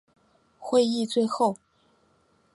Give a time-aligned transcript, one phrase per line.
[0.57, 1.57] 会议最后